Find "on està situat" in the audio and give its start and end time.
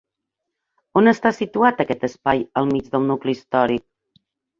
1.01-1.83